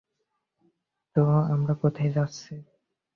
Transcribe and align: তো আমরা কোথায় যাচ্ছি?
তো 1.15 1.21
আমরা 1.53 1.73
কোথায় 1.81 2.11
যাচ্ছি? 2.11 2.53